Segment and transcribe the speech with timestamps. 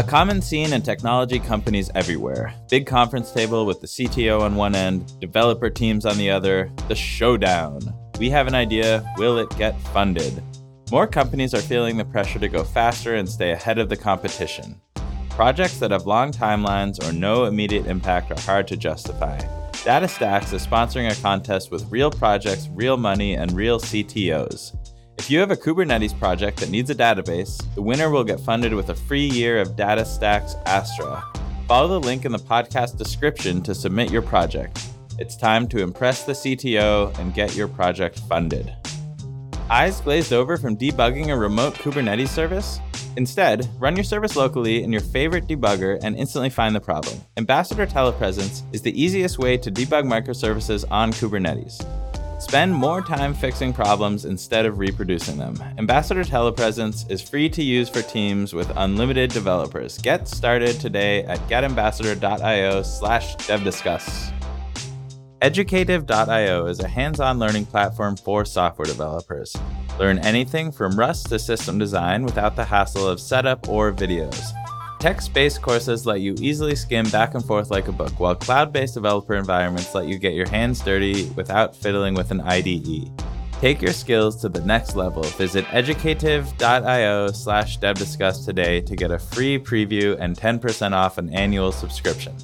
[0.00, 2.54] A common scene in technology companies everywhere.
[2.70, 6.94] Big conference table with the CTO on one end, developer teams on the other, the
[6.94, 7.82] showdown.
[8.18, 10.42] We have an idea, will it get funded?
[10.90, 14.80] More companies are feeling the pressure to go faster and stay ahead of the competition.
[15.28, 19.38] Projects that have long timelines or no immediate impact are hard to justify.
[19.84, 24.74] DataStax is sponsoring a contest with real projects, real money, and real CTOs.
[25.20, 28.72] If you have a Kubernetes project that needs a database, the winner will get funded
[28.72, 31.22] with a free year of DataStax Astra.
[31.68, 34.82] Follow the link in the podcast description to submit your project.
[35.18, 38.74] It's time to impress the CTO and get your project funded.
[39.68, 42.80] Eyes glazed over from debugging a remote Kubernetes service?
[43.18, 47.20] Instead, run your service locally in your favorite debugger and instantly find the problem.
[47.36, 52.09] Ambassador Telepresence is the easiest way to debug microservices on Kubernetes.
[52.40, 55.54] Spend more time fixing problems instead of reproducing them.
[55.76, 59.98] Ambassador Telepresence is free to use for teams with unlimited developers.
[59.98, 64.32] Get started today at getambassador.io slash devdiscuss.
[65.42, 69.54] Educative.io is a hands-on learning platform for software developers.
[69.98, 74.40] Learn anything from Rust to system design without the hassle of setup or videos.
[75.00, 78.70] Text based courses let you easily skim back and forth like a book, while cloud
[78.70, 83.10] based developer environments let you get your hands dirty without fiddling with an IDE.
[83.62, 85.22] Take your skills to the next level.
[85.22, 91.72] Visit educative.io slash devdiscuss today to get a free preview and 10% off an annual
[91.72, 92.36] subscription.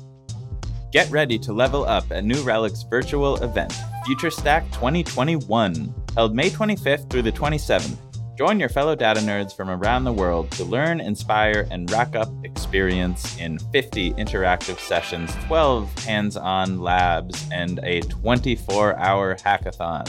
[0.93, 3.75] Get ready to level up at New Relic's virtual event,
[4.07, 7.99] FutureStack 2021 held May 25th through the 27th.
[8.37, 12.29] Join your fellow data nerds from around the world to learn, inspire, and rack up
[12.45, 20.07] experience in 50 interactive sessions, 12 hands on labs, and a 24 hour hackathon.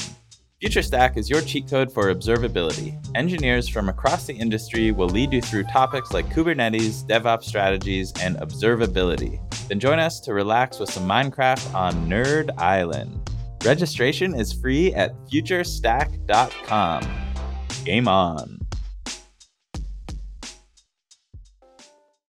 [0.62, 3.00] FutureStack is your cheat code for observability.
[3.16, 8.36] Engineers from across the industry will lead you through topics like Kubernetes, DevOps strategies, and
[8.38, 9.40] observability.
[9.70, 13.30] Then join us to relax with some Minecraft on Nerd Island.
[13.64, 17.27] Registration is free at futurestack.com.
[17.84, 18.60] Game on.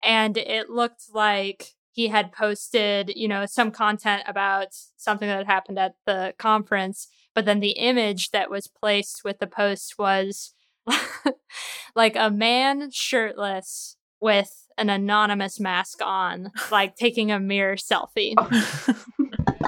[0.03, 5.79] And it looked like he had posted, you know, some content about something that happened
[5.79, 10.55] at the conference, but then the image that was placed with the post was
[11.97, 18.35] like a man shirtless with an anonymous mask on, like taking a mirror selfie.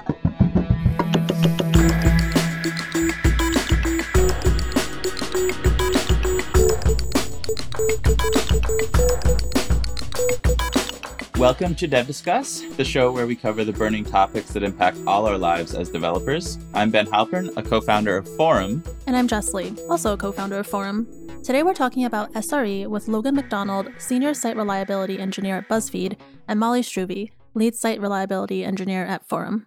[11.40, 15.26] Welcome to Dev Discuss, the show where we cover the burning topics that impact all
[15.26, 16.58] our lives as developers.
[16.74, 18.86] I'm Ben Halpern, a co founder of Forem.
[19.06, 21.06] And I'm Jess Lee, also a co founder of Forem.
[21.42, 26.60] Today we're talking about SRE with Logan McDonald, Senior Site Reliability Engineer at BuzzFeed, and
[26.60, 29.64] Molly Struve, Lead Site Reliability Engineer at Forem.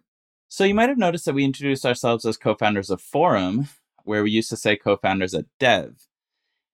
[0.48, 3.68] So you might have noticed that we introduced ourselves as co founders of Forem,
[4.04, 5.96] where we used to say co founders at Dev.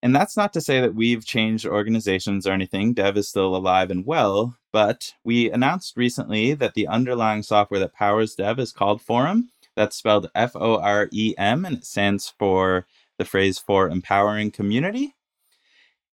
[0.01, 2.93] And that's not to say that we've changed organizations or anything.
[2.93, 7.93] Dev is still alive and well, but we announced recently that the underlying software that
[7.93, 9.49] powers Dev is called Forem.
[9.75, 14.51] That's spelled F O R E M, and it stands for the phrase for empowering
[14.51, 15.15] community.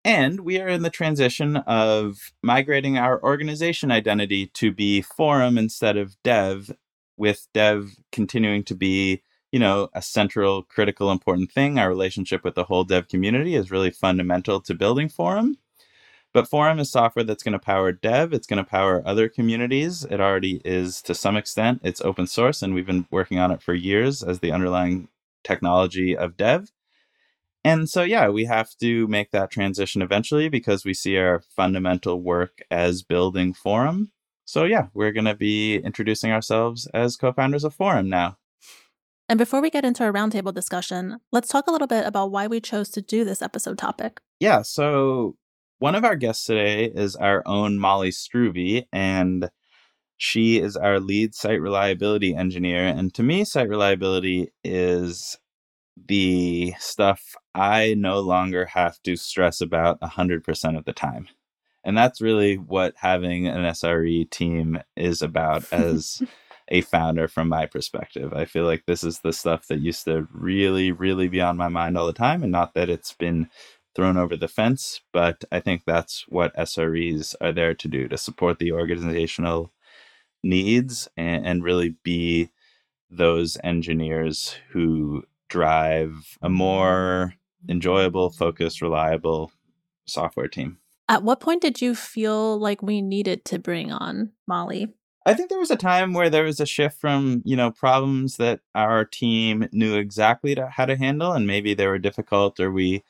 [0.05, 5.97] And we are in the transition of migrating our organization identity to be Forem instead
[5.97, 6.71] of Dev,
[7.17, 11.79] with Dev continuing to be you know, a central, critical, important thing.
[11.79, 15.57] Our relationship with the whole dev community is really fundamental to building Forem.
[16.33, 18.33] But Forem is software that's going to power dev.
[18.33, 20.05] It's going to power other communities.
[20.05, 21.81] It already is to some extent.
[21.83, 25.09] It's open source, and we've been working on it for years as the underlying
[25.45, 26.71] technology of dev.
[27.65, 32.21] And so, yeah, we have to make that transition eventually because we see our fundamental
[32.21, 34.11] work as building Forem.
[34.45, 38.37] So, yeah, we're going to be introducing ourselves as co founders of Forem now.
[39.29, 42.47] And before we get into our roundtable discussion, let's talk a little bit about why
[42.47, 44.21] we chose to do this episode topic.
[44.39, 45.37] Yeah, so
[45.79, 49.51] one of our guests today is our own Molly Struve, and
[50.17, 52.87] she is our lead site reliability engineer.
[52.87, 55.39] And to me, site reliability is
[56.09, 61.29] the stuff I no longer have to stress about 100% of the time.
[61.85, 66.23] And that's really what having an SRE team is about as
[66.69, 68.33] a founder from my perspective.
[68.33, 71.69] I feel like this is the stuff that used to really, really be on my
[71.69, 72.43] mind all the time.
[72.43, 73.49] And not that it's been
[73.95, 78.19] thrown over the fence, but I think that's what SREs are there to do to
[78.19, 79.73] support the organizational
[80.43, 82.51] needs and, and really be
[83.11, 87.35] those engineers who drive a more
[87.69, 89.53] enjoyable, focused, reliable
[90.07, 90.79] software team.
[91.09, 94.93] At what point did you feel like we needed to bring on Molly?
[95.27, 98.39] I think there was a time where there was a shift from, you know, problems
[98.39, 102.71] that our team knew exactly to, how to handle and maybe they were difficult or
[102.71, 103.05] we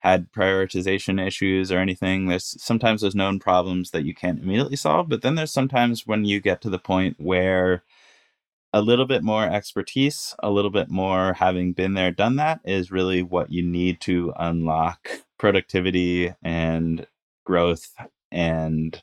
[0.00, 2.26] had prioritization issues or anything.
[2.28, 6.24] There's sometimes there's known problems that you can't immediately solve, but then there's sometimes when
[6.24, 7.84] you get to the point where
[8.72, 12.90] a little bit more expertise, a little bit more having been there, done that is
[12.92, 17.06] really what you need to unlock productivity and
[17.44, 17.94] growth
[18.30, 19.02] and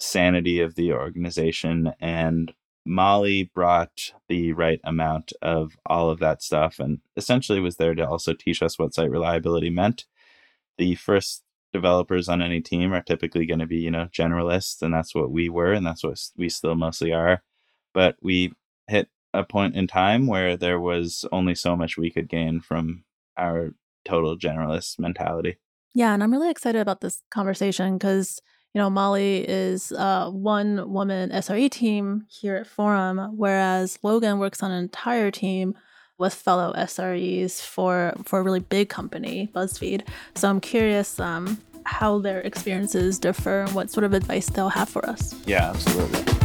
[0.00, 1.92] sanity of the organization.
[2.00, 2.52] And
[2.86, 8.08] Molly brought the right amount of all of that stuff and essentially was there to
[8.08, 10.06] also teach us what site reliability meant.
[10.78, 11.42] The first
[11.72, 15.30] developers on any team are typically going to be, you know, generalists, and that's what
[15.30, 17.42] we were, and that's what we still mostly are.
[17.94, 18.52] But we
[18.88, 23.04] hit a point in time where there was only so much we could gain from
[23.36, 23.70] our
[24.04, 25.58] total generalist mentality.
[25.94, 28.40] Yeah, and I'm really excited about this conversation because
[28.74, 34.62] you know Molly is a one woman SRE team here at Forem, whereas Logan works
[34.62, 35.74] on an entire team
[36.18, 40.06] with fellow SREs for for a really big company, BuzzFeed.
[40.34, 44.88] So I'm curious um, how their experiences differ and what sort of advice they'll have
[44.88, 45.34] for us.
[45.46, 46.39] Yeah, absolutely.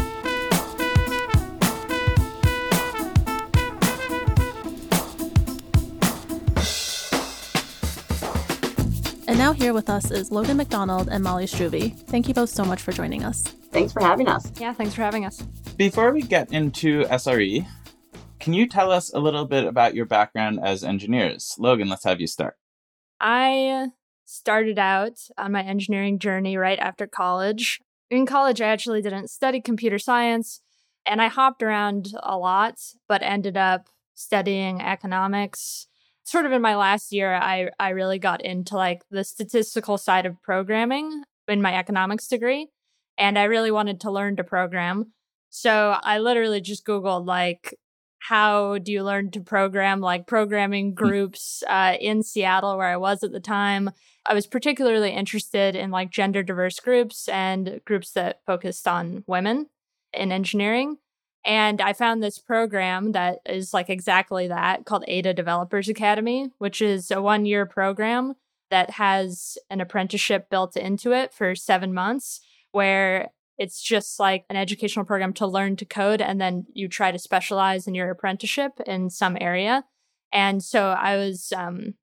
[9.28, 11.94] And now here with us is Logan McDonald and Molly Struve.
[12.08, 13.42] Thank you both so much for joining us.
[13.72, 14.52] Thanks for having us.
[14.60, 15.42] Yeah, thanks for having us.
[15.78, 17.66] Before we get into SRE,
[18.40, 21.56] can you tell us a little bit about your background as engineers?
[21.58, 22.56] Logan, let's have you start.
[23.20, 23.88] I
[24.26, 27.82] started out on my engineering journey right after college.
[28.12, 30.62] In college, I actually didn't study computer science
[31.04, 35.88] and I hopped around a lot, but ended up studying economics
[36.26, 40.26] sort of in my last year, I, I really got into like the statistical side
[40.26, 42.68] of programming in my economics degree.
[43.18, 45.14] And I really wanted to learn to program.
[45.52, 47.76] So I literally just Googled like,
[48.20, 50.96] how do you learn to program like programming hmm.
[50.96, 53.92] groups uh, in Seattle where I was at the time.
[54.26, 59.68] I was particularly interested in like gender diverse groups and groups that focused on women
[60.12, 60.98] in engineering.
[61.46, 66.82] And I found this program that is like exactly that called Ada Developers Academy, which
[66.82, 68.34] is a one year program
[68.72, 74.56] that has an apprenticeship built into it for seven months, where it's just like an
[74.56, 76.20] educational program to learn to code.
[76.20, 79.86] And then you try to specialize in your apprenticeship in some area.
[80.34, 81.94] And so I was um,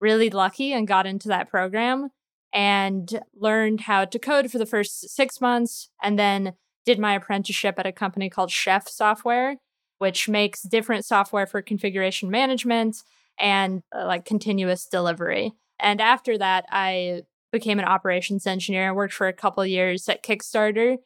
[0.00, 2.10] really lucky and got into that program
[2.52, 5.88] and learned how to code for the first six months.
[6.02, 6.52] And then
[6.84, 9.56] did my apprenticeship at a company called Chef Software,
[9.98, 13.02] which makes different software for configuration management
[13.38, 15.52] and uh, like continuous delivery.
[15.78, 18.88] And after that, I became an operations engineer.
[18.88, 20.98] I worked for a couple years at Kickstarter.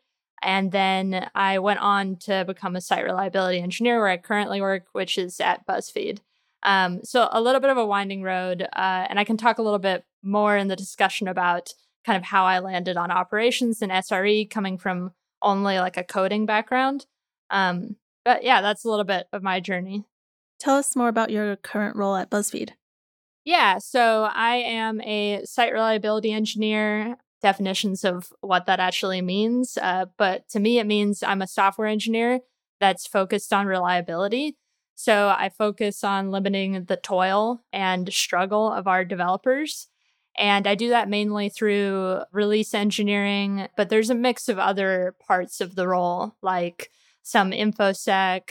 [0.43, 4.85] And then I went on to become a site reliability engineer where I currently work,
[4.93, 6.19] which is at BuzzFeed.
[6.63, 8.63] Um, so a little bit of a winding road.
[8.63, 11.73] Uh, and I can talk a little bit more in the discussion about
[12.05, 16.47] kind of how I landed on operations and SRE coming from only like a coding
[16.47, 17.07] background.
[17.51, 20.05] Um, but yeah, that's a little bit of my journey.
[20.59, 22.71] Tell us more about your current role at BuzzFeed.
[23.45, 27.17] Yeah, so I am a site reliability engineer.
[27.43, 29.79] Definitions of what that actually means.
[29.81, 32.41] Uh, but to me, it means I'm a software engineer
[32.81, 34.57] that's focused on reliability.
[34.97, 39.89] So I focus on limiting the toil and struggle of our developers
[40.39, 45.61] and I do that mainly through release engineering, but there's a mix of other parts
[45.61, 46.91] of the role, like
[47.23, 48.51] some InfoSec,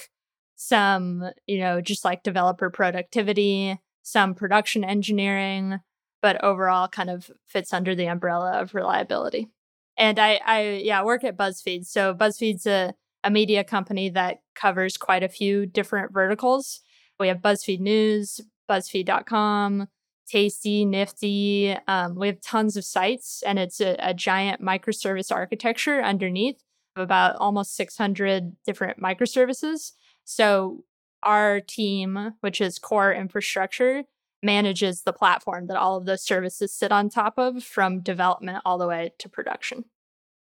[0.56, 5.80] some, you know, just like developer productivity, some production engineering,
[6.22, 9.50] but overall kind of fits under the umbrella of reliability.
[9.98, 11.86] And I, I yeah, work at BuzzFeed.
[11.86, 16.82] So BuzzFeed's a, a media company that covers quite a few different verticals.
[17.20, 19.88] We have BuzzFeed News, BuzzFeed.com,
[20.28, 21.76] tasty, nifty.
[21.88, 26.62] Um, we have tons of sites, and it's a, a giant microservice architecture underneath
[26.96, 29.92] of about almost 600 different microservices.
[30.24, 30.84] So
[31.24, 34.04] our team, which is core infrastructure,
[34.44, 38.78] manages the platform that all of those services sit on top of from development all
[38.78, 39.86] the way to production.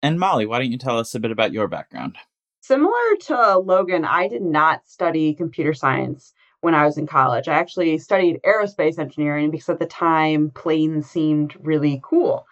[0.01, 2.17] And Molly, why don't you tell us a bit about your background?
[2.61, 7.48] Similar to Logan, I did not study computer science when I was in college.
[7.48, 12.48] I actually studied aerospace engineering because at the time planes seemed really cool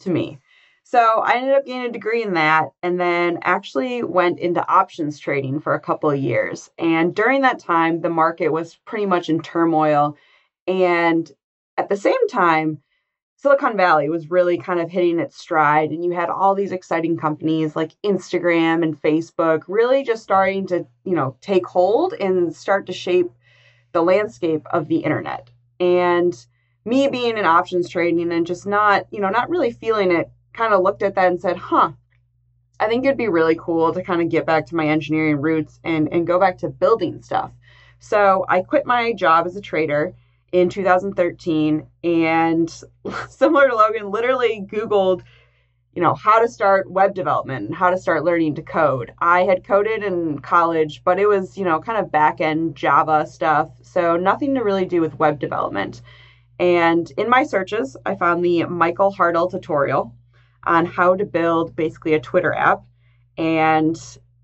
[0.00, 0.38] to me.
[0.84, 5.18] So I ended up getting a degree in that and then actually went into options
[5.18, 6.70] trading for a couple of years.
[6.76, 10.16] And during that time, the market was pretty much in turmoil.
[10.66, 11.30] And
[11.78, 12.82] at the same time,
[13.36, 17.16] Silicon Valley was really kind of hitting its stride, and you had all these exciting
[17.16, 22.86] companies like Instagram and Facebook really just starting to, you know, take hold and start
[22.86, 23.32] to shape
[23.92, 25.50] the landscape of the internet.
[25.80, 26.34] And
[26.84, 30.74] me being in options trading and just not, you know, not really feeling it, kind
[30.74, 31.92] of looked at that and said, huh,
[32.80, 35.78] I think it'd be really cool to kind of get back to my engineering roots
[35.84, 37.52] and, and go back to building stuff.
[38.00, 40.14] So I quit my job as a trader
[40.50, 42.82] in 2013 and
[43.28, 45.22] similar to Logan, literally Googled,
[45.94, 49.12] you know, how to start web development, and how to start learning to code.
[49.18, 53.26] I had coded in college, but it was, you know, kind of back end Java
[53.26, 53.70] stuff.
[53.82, 56.00] So nothing to really do with web development.
[56.58, 60.14] And in my searches, I found the Michael Hartl tutorial
[60.64, 62.84] on how to build basically a Twitter app.
[63.36, 63.96] And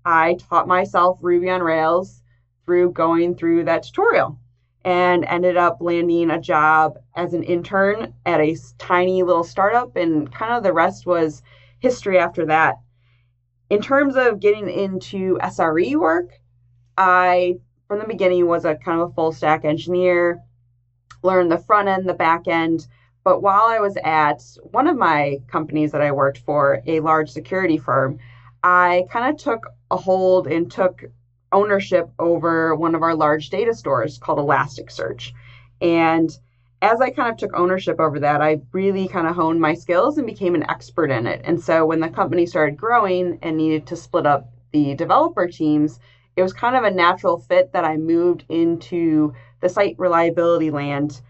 [0.05, 2.21] I taught myself Ruby on Rails
[2.65, 4.37] through going through that tutorial
[4.85, 9.95] and ended up landing a job as an intern at a tiny little startup.
[9.95, 11.41] And kind of the rest was
[11.79, 12.75] history after that.
[13.69, 16.31] In terms of getting into SRE work,
[16.97, 17.55] I,
[17.87, 20.39] from the beginning, was a kind of a full stack engineer,
[21.21, 22.87] learned the front end, the back end,
[23.23, 27.29] but while I was at one of my companies that I worked for, a large
[27.29, 28.17] security firm,
[28.63, 31.03] I kind of took a hold and took
[31.51, 35.31] ownership over one of our large data stores called Elasticsearch.
[35.81, 36.29] And
[36.81, 40.17] as I kind of took ownership over that, I really kind of honed my skills
[40.17, 41.41] and became an expert in it.
[41.43, 45.99] And so when the company started growing and needed to split up the developer teams,
[46.35, 51.21] it was kind of a natural fit that I moved into the site reliability land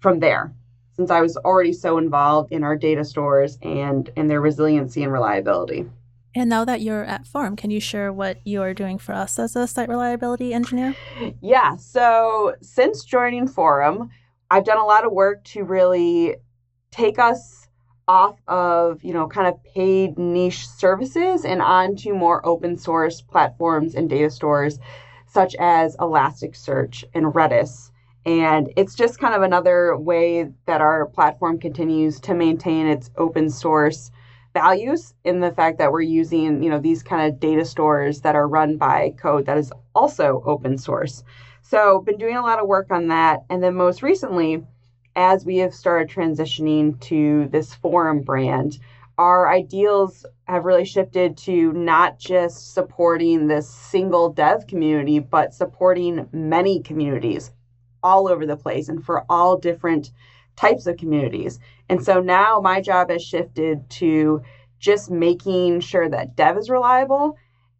[0.00, 0.54] from there
[0.96, 5.12] since I was already so involved in our data stores and in their resiliency and
[5.12, 5.86] reliability.
[6.34, 9.54] And now that you're at Forem, can you share what you're doing for us as
[9.54, 10.94] a site reliability engineer?
[11.40, 11.76] Yeah.
[11.76, 14.10] So since joining Forem,
[14.50, 16.36] I've done a lot of work to really
[16.90, 17.68] take us
[18.06, 23.94] off of, you know, kind of paid niche services and onto more open source platforms
[23.94, 24.78] and data stores
[25.26, 27.90] such as Elasticsearch and Redis
[28.26, 33.50] and it's just kind of another way that our platform continues to maintain its open
[33.50, 34.10] source
[34.54, 38.36] values in the fact that we're using, you know, these kind of data stores that
[38.36, 41.22] are run by code that is also open source.
[41.60, 43.44] So, been doing a lot of work on that.
[43.50, 44.62] And then most recently,
[45.16, 48.78] as we have started transitioning to this Forem brand,
[49.18, 56.28] our ideals have really shifted to not just supporting this single dev community, but supporting
[56.32, 57.52] many communities
[58.02, 60.10] all over the place and for all different
[60.56, 61.58] types of communities.
[61.88, 64.42] And so now my job has shifted to
[64.78, 67.36] just making sure that dev is reliable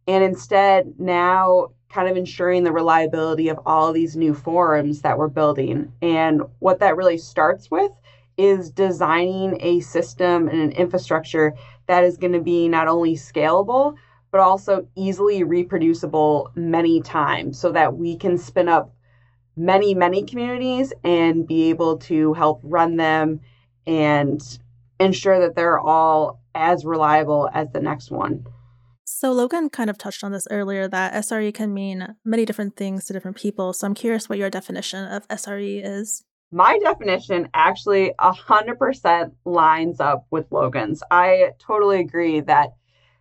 [0.07, 5.27] and instead now kind of ensuring the reliability of all these new forums that we're
[5.27, 5.91] building.
[6.01, 7.91] And what that really starts with
[8.37, 11.53] is designing a system and an infrastructure
[11.87, 13.95] that is going to be not only scalable,
[14.31, 18.93] but also easily reproducible many times so that we can spin up
[19.55, 23.39] many, many communities and be able to help run them
[23.87, 24.41] and
[24.99, 28.45] ensure that they're all as reliable as the next one.
[29.07, 33.05] So, Logan kind of touched on this earlier that SRE can mean many different things
[33.05, 33.71] to different people.
[33.73, 36.23] So, I'm curious what your definition of SRE is.
[36.51, 41.03] My definition actually 100% lines up with Logan's.
[41.11, 42.73] I totally agree that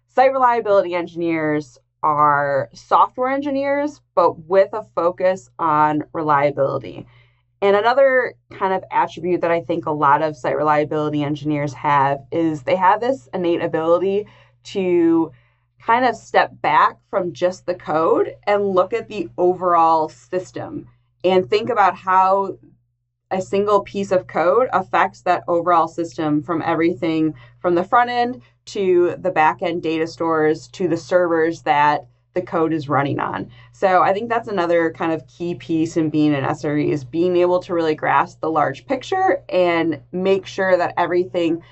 [0.06, 7.06] site reliability engineers are software engineers, but with a focus on reliability.
[7.64, 12.18] And another kind of attribute that I think a lot of site reliability engineers have
[12.30, 14.26] is they have this innate ability
[14.64, 15.32] to
[15.80, 20.86] kind of step back from just the code and look at the overall system
[21.24, 22.58] and think about how
[23.30, 28.42] a single piece of code affects that overall system from everything from the front end
[28.66, 33.50] to the backend data stores to the servers that the code is running on.
[33.72, 37.36] So I think that's another kind of key piece in being an SRE is being
[37.36, 41.62] able to really grasp the large picture and make sure that everything,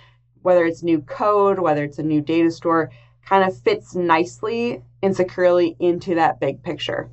[0.42, 2.90] whether it's new code, whether it's a new data store,
[3.26, 7.10] kind of fits nicely and securely into that big picture.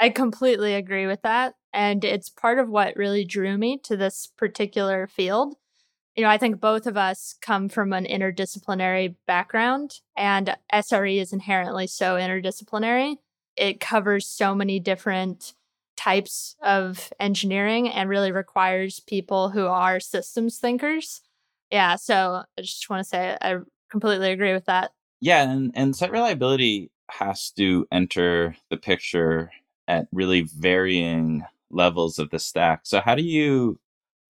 [0.00, 1.54] I completely agree with that.
[1.72, 5.54] And it's part of what really drew me to this particular field
[6.16, 11.32] you know, I think both of us come from an interdisciplinary background, and SRE is
[11.32, 13.16] inherently so interdisciplinary.
[13.54, 15.54] It covers so many different
[15.96, 21.20] types of engineering and really requires people who are systems thinkers.
[21.70, 23.58] Yeah, so I just want to say I
[23.90, 24.92] completely agree with that.
[25.20, 29.50] Yeah, and, and site reliability has to enter the picture
[29.86, 32.80] at really varying levels of the stack.
[32.84, 33.78] So, how do you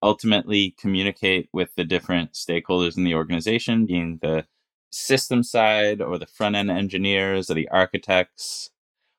[0.01, 4.45] ultimately communicate with the different stakeholders in the organization, being the
[4.91, 8.71] system side or the front end engineers or the architects.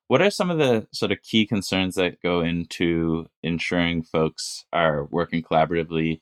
[0.09, 5.05] What are some of the sort of key concerns that go into ensuring folks are
[5.05, 6.21] working collaboratively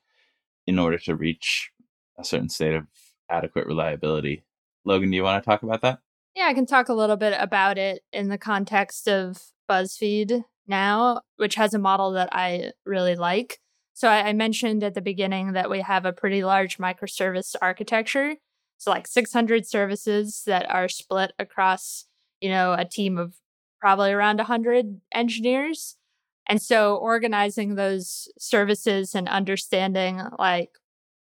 [0.66, 1.70] in order to reach
[2.18, 2.86] a certain state of
[3.30, 4.44] adequate reliability?
[4.84, 6.00] Logan, do you want to talk about that?
[6.34, 11.20] Yeah, I can talk a little bit about it in the context of BuzzFeed now,
[11.36, 13.60] which has a model that I really like.
[13.94, 18.34] So I, I mentioned at the beginning that we have a pretty large microservice architecture.
[18.76, 22.06] So like 600 services that are split across,
[22.40, 23.34] you know, a team of
[23.80, 25.96] probably around 100 engineers.
[26.46, 30.70] And so organizing those services and understanding like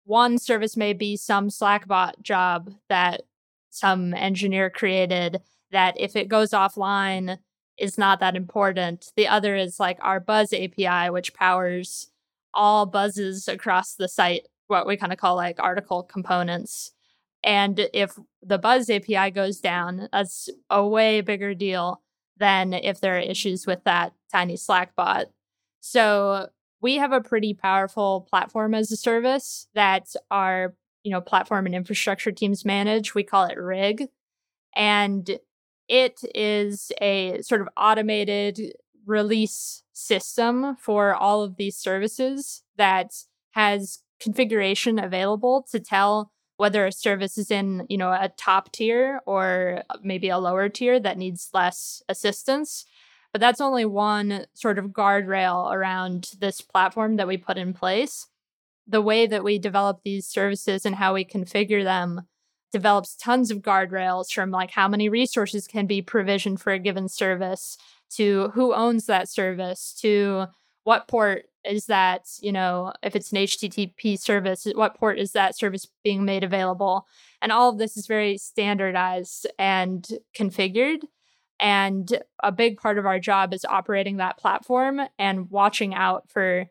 [0.05, 3.23] one service may be some Slackbot job that
[3.71, 5.41] some engineer created
[5.71, 7.39] that if it goes offline
[7.79, 9.13] is not that important.
[9.17, 12.12] The other is like our Buzz API, which powers
[12.55, 16.93] all buzzes across the site, what we kind of call like article components.
[17.45, 22.01] And if the Buzz API goes down, that's a way bigger deal
[22.39, 25.27] than if there are issues with that tiny Slack bot.
[25.81, 26.49] So
[26.81, 31.75] we have a pretty powerful platform as a service that our you know platform and
[31.75, 33.15] infrastructure teams manage.
[33.15, 34.09] We call it RIG,
[34.75, 35.39] and
[35.89, 38.75] it is a sort of automated
[39.07, 43.13] release system for all of these services that
[43.53, 49.21] has configuration available to tell whether a service is in you know a top tier
[49.27, 52.85] or maybe a lower tier that needs less assistance.
[53.33, 58.27] But that's only one sort of guardrail around this platform that we put in place.
[58.87, 62.23] The way that we develop these services and how we configure them
[62.73, 67.09] develops tons of guardrails from like how many resources can be provisioned for a given
[67.09, 67.77] service
[68.17, 70.47] to who owns that service to
[70.85, 75.57] what port is that you know if it's an http service what port is that
[75.57, 77.07] service being made available?
[77.41, 81.01] And all of this is very standardized and configured.
[81.59, 86.67] And a big part of our job is operating that platform and watching out for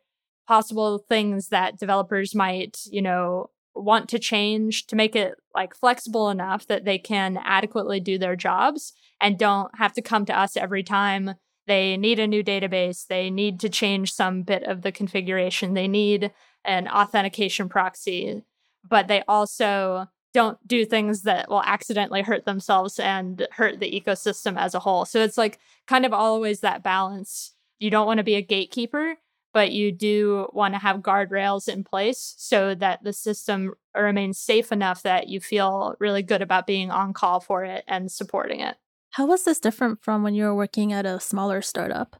[0.48, 6.30] possible things that developers might, you know, want to change to make it like flexible
[6.30, 10.58] enough that they can adequately do their jobs and don't have to come to us
[10.58, 11.36] every time
[11.68, 15.88] they need a new database, they need to change some bit of the configuration, they
[15.88, 16.32] need
[16.66, 18.44] an authentication proxy,
[18.88, 24.58] but they also don't do things that will accidentally hurt themselves and hurt the ecosystem
[24.58, 25.06] as a whole.
[25.06, 27.54] So it's like kind of always that balance.
[27.80, 29.16] You don't want to be a gatekeeper,
[29.54, 34.72] but you do want to have guardrails in place so that the system remains safe
[34.72, 38.78] enough that you feel really good about being on call for it and supporting it.
[39.12, 42.16] How was this different from when you were working at a smaller startup?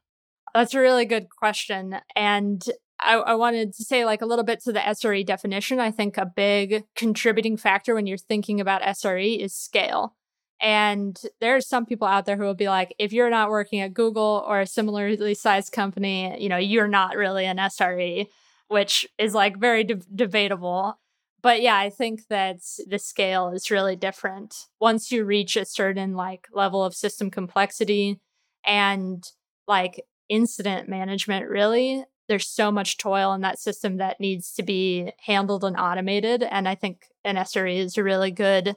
[0.54, 1.96] That's a really good question.
[2.16, 2.64] And
[3.00, 5.80] I, I, wanted to say, like, a little bit to the SRE definition.
[5.80, 10.16] I think a big contributing factor when you're thinking about SRE is scale.
[10.62, 13.96] And there's some people out there who will be like, if you're not working at
[13.96, 18.28] Google or a similarly sized company, you know, you're not really an SRE,
[18.68, 21.00] which is like very de- debatable.
[21.42, 24.68] But yeah, I think that the scale is really different.
[24.80, 28.20] Once you reach a certain like level of system complexity
[28.64, 29.28] and
[29.68, 35.12] like incident management, really, there's so much toil in that system that needs to be
[35.26, 36.44] handled and automated.
[36.44, 38.76] And I think an SRE is a really good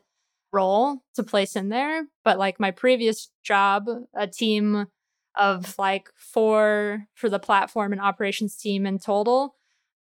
[0.54, 2.04] role to place in there.
[2.24, 4.86] But like my previous job, a team
[5.36, 9.56] of like four for the platform and operations team in total,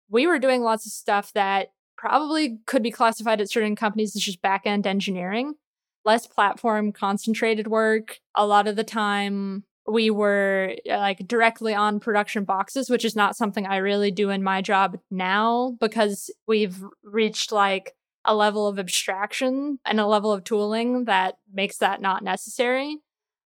[0.09, 4.21] we were doing lots of stuff that probably could be classified at certain companies as
[4.21, 5.55] just back end engineering,
[6.03, 8.19] less platform concentrated work.
[8.35, 13.15] A lot of the time, we were uh, like directly on production boxes, which is
[13.15, 17.93] not something I really do in my job now because we've reached like
[18.25, 22.97] a level of abstraction and a level of tooling that makes that not necessary.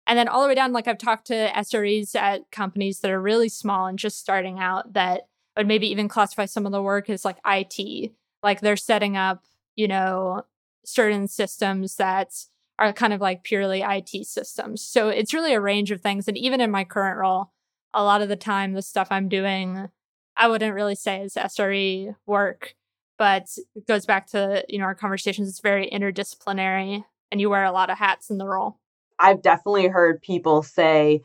[0.06, 3.22] And then all the way down, like I've talked to SREs at companies that are
[3.22, 5.28] really small and just starting out that
[5.58, 8.12] would maybe even classify some of the work as like IT.
[8.44, 9.44] Like they're setting up,
[9.76, 10.44] you know,
[10.86, 12.34] certain systems that
[12.80, 14.82] are kind of like purely IT systems.
[14.82, 16.28] So it's really a range of things.
[16.28, 17.52] And even in my current role,
[17.94, 19.90] a lot of the time, the stuff I'm doing,
[20.38, 22.76] I wouldn't really say is SRE work
[23.18, 27.66] but it goes back to you know our conversations it's very interdisciplinary and you wear
[27.66, 28.80] a lot of hats in the role.
[29.20, 31.22] I've definitely heard people say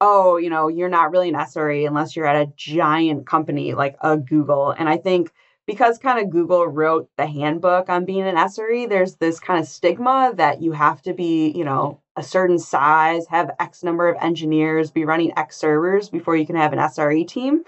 [0.00, 3.96] oh you know you're not really an sre unless you're at a giant company like
[4.00, 4.70] a google.
[4.70, 5.32] And i think
[5.66, 9.68] because kind of google wrote the handbook on being an sre there's this kind of
[9.68, 14.16] stigma that you have to be you know a certain size have x number of
[14.20, 17.64] engineers be running x servers before you can have an sre team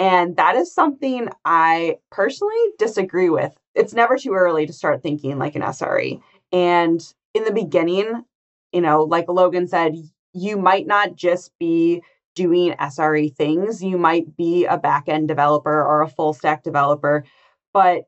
[0.00, 3.54] And that is something I personally disagree with.
[3.74, 6.22] It's never too early to start thinking like an SRE.
[6.52, 8.24] And in the beginning,
[8.72, 9.96] you know, like Logan said,
[10.32, 12.02] you might not just be
[12.34, 13.84] doing SRE things.
[13.84, 17.24] You might be a backend developer or a full stack developer,
[17.74, 18.04] but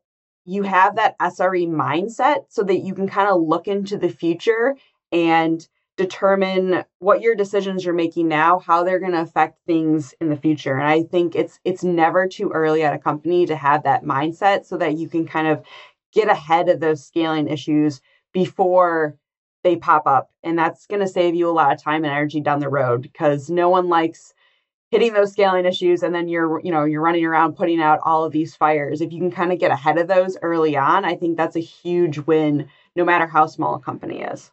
[0.46, 4.76] you have that SRE mindset so that you can kind of look into the future
[5.12, 10.30] and determine what your decisions you're making now how they're going to affect things in
[10.30, 10.76] the future.
[10.76, 14.64] And i think it's it's never too early at a company to have that mindset
[14.64, 15.62] so that you can kind of
[16.12, 18.00] get ahead of those scaling issues
[18.32, 19.16] before
[19.64, 20.30] they pop up.
[20.42, 23.02] And that's going to save you a lot of time and energy down the road
[23.02, 24.34] because no one likes
[24.90, 28.24] hitting those scaling issues and then you're you know you're running around putting out all
[28.24, 29.00] of these fires.
[29.00, 31.60] If you can kind of get ahead of those early on i think that's a
[31.60, 34.50] huge win no matter how small a company is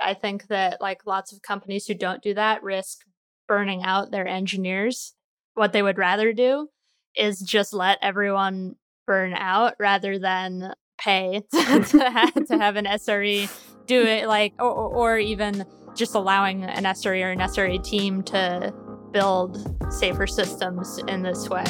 [0.00, 3.00] I think that like lots of companies who don't do that risk
[3.46, 5.14] burning out their engineers.
[5.54, 6.68] What they would rather do
[7.16, 12.84] is just let everyone burn out rather than pay to, to, have, to have an
[12.84, 13.50] SRE
[13.86, 15.64] do it like or, or even
[15.96, 18.72] just allowing an SRE or an SRE team to
[19.12, 21.64] build safer systems in this way.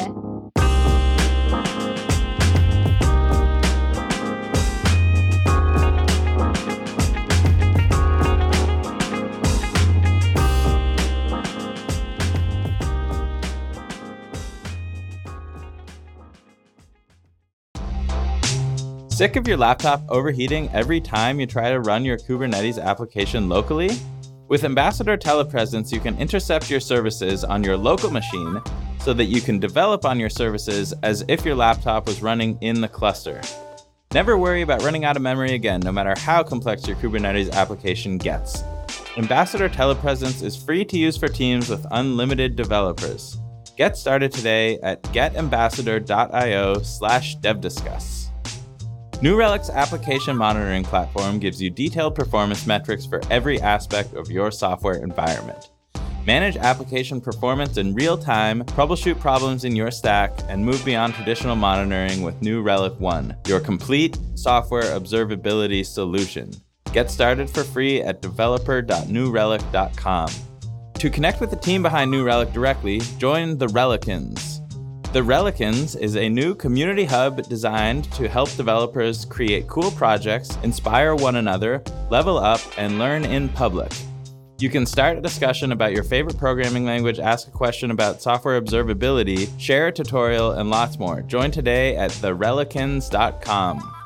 [19.18, 23.90] Sick of your laptop overheating every time you try to run your Kubernetes application locally?
[24.46, 28.62] With Ambassador Telepresence, you can intercept your services on your local machine
[29.00, 32.81] so that you can develop on your services as if your laptop was running in
[32.81, 33.40] the cluster.
[34.14, 38.18] Never worry about running out of memory again, no matter how complex your Kubernetes application
[38.18, 38.62] gets.
[39.16, 43.37] Ambassador Telepresence is free to use for teams with unlimited developers.
[43.76, 48.28] Get started today at getambassador.io slash devdiscuss.
[49.20, 54.52] New Relic's application monitoring platform gives you detailed performance metrics for every aspect of your
[54.52, 55.70] software environment.
[56.24, 61.57] Manage application performance in real time, troubleshoot problems in your stack, and move beyond traditional
[61.57, 66.52] monitoring with New Relic One, your complete software observability solution.
[66.92, 70.28] Get started for free at developer.newrelic.com.
[70.94, 74.58] To connect with the team behind New Relic directly, join the Relicans.
[75.11, 81.14] The Relicans is a new community hub designed to help developers create cool projects, inspire
[81.14, 83.90] one another, level up, and learn in public.
[84.59, 88.61] You can start a discussion about your favorite programming language, ask a question about software
[88.61, 91.23] observability, share a tutorial, and lots more.
[91.23, 93.97] Join today at therelicans.com.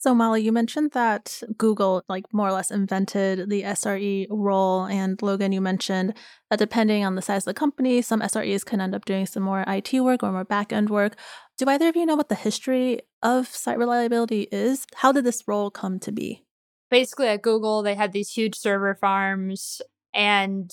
[0.00, 4.86] So, Molly, you mentioned that Google, like, more or less invented the SRE role.
[4.86, 6.14] And Logan, you mentioned
[6.48, 9.42] that depending on the size of the company, some SREs can end up doing some
[9.42, 11.16] more IT work or more back end work.
[11.58, 14.86] Do either of you know what the history of site reliability is?
[14.94, 16.46] How did this role come to be?
[16.90, 19.82] Basically, at Google, they had these huge server farms
[20.14, 20.72] and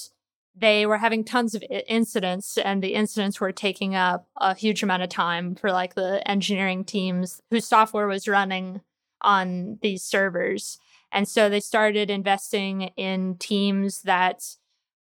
[0.56, 5.04] they were having tons of incidents and the incidents were taking up a huge amount
[5.04, 8.80] of time for like the engineering teams whose software was running
[9.22, 10.80] on these servers.
[11.12, 14.44] And so they started investing in teams that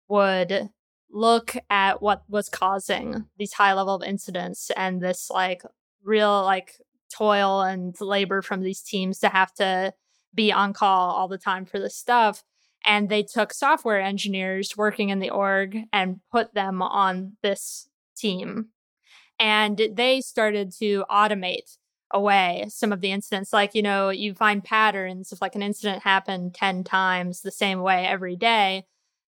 [0.07, 0.69] would
[1.09, 5.61] look at what was causing these high level of incidents and this like
[6.03, 6.75] real like
[7.15, 9.93] toil and labor from these teams to have to
[10.33, 12.43] be on call all the time for this stuff.
[12.85, 18.67] And they took software engineers working in the org and put them on this team.
[19.39, 21.77] And they started to automate
[22.11, 23.53] away some of the incidents.
[23.53, 27.81] Like, you know, you find patterns if like an incident happened 10 times the same
[27.81, 28.85] way every day,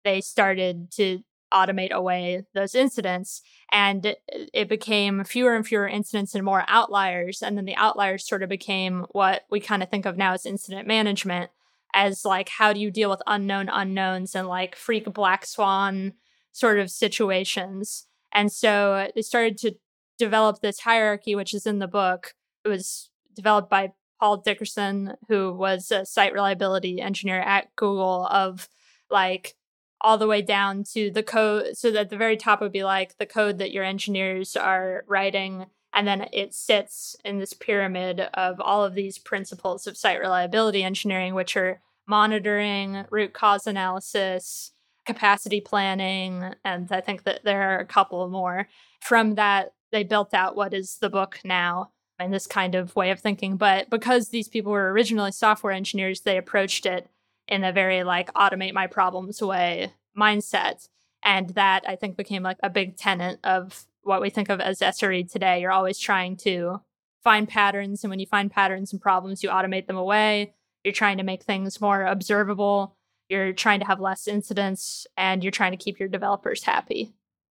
[0.04, 4.16] they started to automate away those incidents and
[4.54, 8.50] it became fewer and fewer incidents and more outliers and then the outliers sort of
[8.50, 11.52] became what we kind of think of now as incident management
[11.94, 16.14] as like how do you deal with unknown unknowns and like freak black swan
[16.52, 19.72] sort of situations and so they started to
[20.18, 22.34] develop this hierarchy which is in the book
[22.65, 28.67] it was developed by Paul Dickerson, who was a site reliability engineer at Google, of
[29.10, 29.56] like
[30.01, 31.78] all the way down to the code.
[31.78, 35.67] So that the very top would be like the code that your engineers are writing.
[35.93, 40.84] And then it sits in this pyramid of all of these principles of site reliability
[40.84, 44.71] engineering, which are monitoring, root cause analysis,
[45.06, 48.67] capacity planning, and I think that there are a couple more.
[49.01, 53.12] From that, they built out what is the book now and this kind of way
[53.12, 53.58] of thinking.
[53.58, 57.10] But because these people were originally software engineers, they approached it
[57.47, 60.88] in a very like automate my problems way mindset.
[61.23, 64.80] And that I think became like a big tenet of what we think of as
[64.80, 65.60] SRE today.
[65.60, 66.82] You're always trying to
[67.23, 68.04] find patterns.
[68.04, 70.54] And when you find patterns and problems, you automate them away.
[70.84, 72.95] You're trying to make things more observable.
[73.28, 77.13] You're trying to have less incidents and you're trying to keep your developers happy.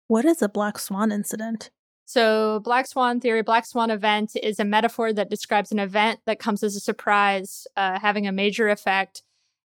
[0.09, 1.71] What is a black swan incident?
[2.11, 6.41] So, black swan theory, black swan event is a metaphor that describes an event that
[6.41, 9.23] comes as a surprise, uh, having a major effect,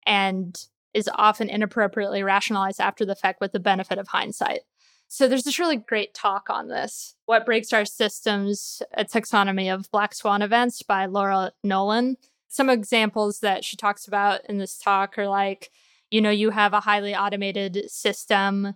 [0.06, 0.62] and
[0.94, 4.60] is often inappropriately rationalized after the fact with the benefit of hindsight.
[5.08, 9.90] So, there's this really great talk on this What Breaks Our Systems, a taxonomy of
[9.90, 12.18] black swan events by Laura Nolan.
[12.50, 15.70] Some examples that she talks about in this talk are like,
[16.12, 18.76] you know, you have a highly automated system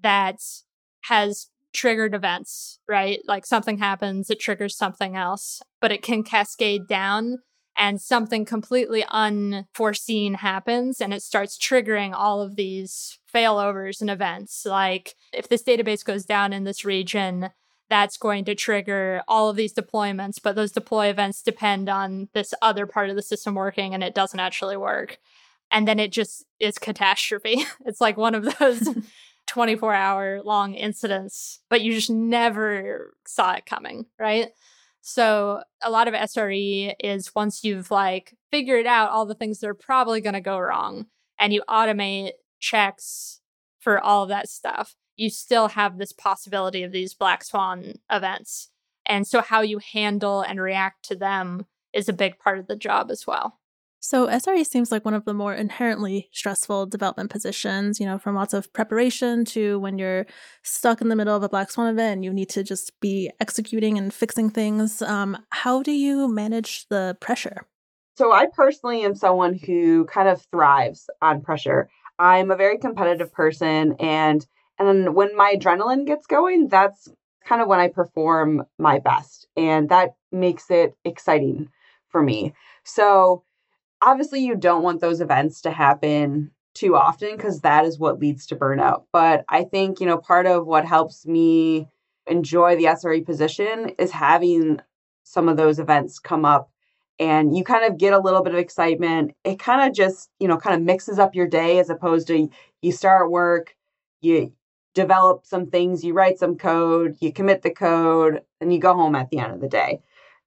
[0.00, 0.40] that
[1.02, 3.20] has triggered events, right?
[3.26, 7.38] Like something happens, it triggers something else, but it can cascade down
[7.76, 14.66] and something completely unforeseen happens and it starts triggering all of these failovers and events.
[14.66, 17.50] Like if this database goes down in this region,
[17.88, 22.54] that's going to trigger all of these deployments, but those deploy events depend on this
[22.62, 25.18] other part of the system working and it doesn't actually work.
[25.70, 27.64] And then it just is catastrophe.
[27.86, 28.88] it's like one of those
[29.46, 34.48] 24 hour long incidents, but you just never saw it coming, right?
[35.02, 39.68] So a lot of SRE is once you've like figured out all the things that
[39.68, 41.06] are probably going to go wrong
[41.38, 43.40] and you automate checks
[43.80, 48.70] for all of that stuff, you still have this possibility of these black swan events.
[49.04, 52.76] And so how you handle and react to them is a big part of the
[52.76, 53.58] job as well.
[54.04, 58.34] So SRE seems like one of the more inherently stressful development positions, you know, from
[58.34, 60.26] lots of preparation to when you're
[60.64, 63.30] stuck in the middle of a black swan event and you need to just be
[63.38, 65.02] executing and fixing things.
[65.02, 67.68] Um, how do you manage the pressure?
[68.18, 71.88] So I personally am someone who kind of thrives on pressure.
[72.18, 74.44] I'm a very competitive person and
[74.80, 77.08] and when my adrenaline gets going, that's
[77.46, 81.68] kind of when I perform my best and that makes it exciting
[82.08, 82.52] for me.
[82.82, 83.44] So
[84.02, 88.46] obviously you don't want those events to happen too often because that is what leads
[88.46, 89.04] to burnout.
[89.12, 91.88] But I think, you know, part of what helps me
[92.26, 94.80] enjoy the SRE position is having
[95.22, 96.70] some of those events come up
[97.18, 99.32] and you kind of get a little bit of excitement.
[99.44, 102.48] It kind of just, you know, kind of mixes up your day as opposed to
[102.80, 103.76] you start work,
[104.20, 104.52] you
[104.94, 109.14] develop some things, you write some code, you commit the code, and you go home
[109.14, 110.00] at the end of the day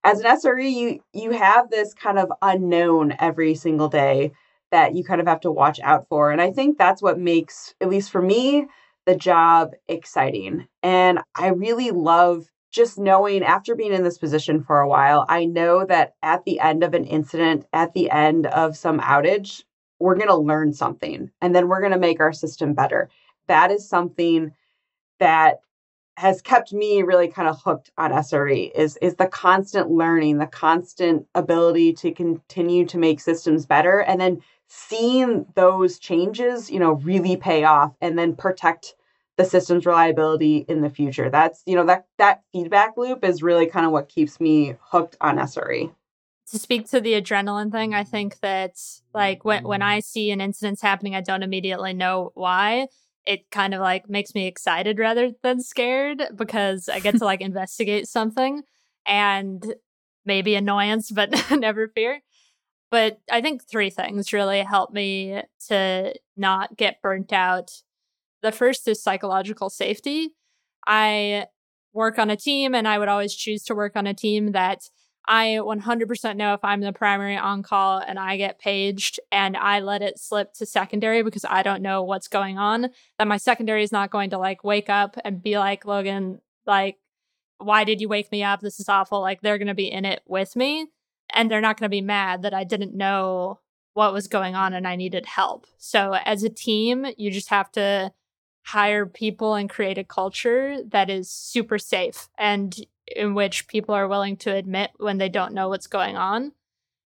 [0.05, 4.31] as an SRE, you you have this kind of unknown every single day
[4.71, 6.31] that you kind of have to watch out for.
[6.31, 8.67] And I think that's what makes, at least for me,
[9.05, 10.67] the job exciting.
[10.83, 15.45] And I really love just knowing after being in this position for a while, I
[15.45, 19.63] know that at the end of an incident, at the end of some outage,
[19.99, 23.09] we're going to learn something and then we're going to make our system better.
[23.47, 24.51] That is something
[25.19, 25.61] that
[26.17, 30.47] has kept me really kind of hooked on SRE is is the constant learning, the
[30.47, 36.93] constant ability to continue to make systems better and then seeing those changes, you know,
[36.93, 38.95] really pay off and then protect
[39.37, 41.29] the system's reliability in the future.
[41.29, 45.17] That's, you know, that that feedback loop is really kind of what keeps me hooked
[45.19, 45.91] on SRE.
[46.51, 48.77] To speak to the adrenaline thing, I think that
[49.13, 52.87] like when when I see an incident happening, I don't immediately know why
[53.25, 57.41] it kind of like makes me excited rather than scared because I get to like
[57.41, 58.63] investigate something
[59.07, 59.75] and
[60.25, 62.21] maybe annoyance, but never fear.
[62.91, 67.71] But I think three things really help me to not get burnt out.
[68.41, 70.29] The first is psychological safety.
[70.87, 71.47] I
[71.93, 74.89] work on a team and I would always choose to work on a team that
[75.27, 79.79] I 100% know if I'm the primary on call and I get paged and I
[79.79, 83.83] let it slip to secondary because I don't know what's going on, that my secondary
[83.83, 86.97] is not going to like wake up and be like, Logan, like,
[87.57, 88.61] why did you wake me up?
[88.61, 89.21] This is awful.
[89.21, 90.87] Like, they're going to be in it with me
[91.33, 93.59] and they're not going to be mad that I didn't know
[93.93, 95.65] what was going on and I needed help.
[95.77, 98.11] So, as a team, you just have to
[98.65, 102.29] hire people and create a culture that is super safe.
[102.37, 102.75] And
[103.07, 106.51] in which people are willing to admit when they don't know what's going on.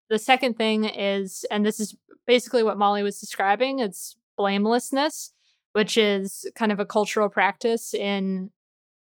[0.09, 5.33] The second thing is, and this is basically what Molly was describing, it's blamelessness,
[5.73, 8.51] which is kind of a cultural practice in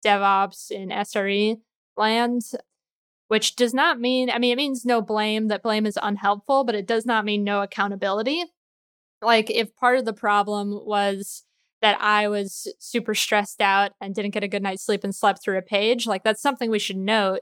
[0.05, 1.59] DevOps, in SRE
[1.97, 2.43] land,
[3.27, 6.75] which does not mean, I mean, it means no blame, that blame is unhelpful, but
[6.75, 8.43] it does not mean no accountability.
[9.21, 11.43] Like, if part of the problem was
[11.81, 15.43] that I was super stressed out and didn't get a good night's sleep and slept
[15.43, 16.07] through a page.
[16.07, 17.41] Like that's something we should note,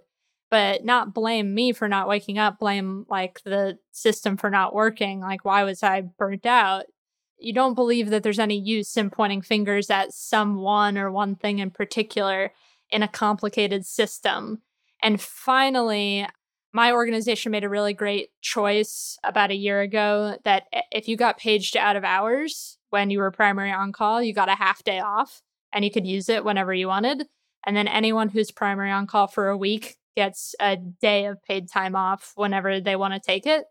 [0.49, 5.19] but not blame me for not waking up, blame like the system for not working.
[5.19, 6.85] Like why was I burnt out?
[7.39, 11.59] you don't believe that there's any use in pointing fingers at someone or one thing
[11.59, 12.51] in particular
[12.89, 14.61] in a complicated system.
[15.01, 16.27] And finally,
[16.73, 21.37] my organization made a really great choice about a year ago that if you got
[21.37, 24.99] paged out of hours when you were primary on call, you got a half day
[24.99, 25.41] off
[25.73, 27.27] and you could use it whenever you wanted.
[27.65, 31.69] And then anyone who's primary on call for a week gets a day of paid
[31.69, 33.65] time off whenever they want to take it.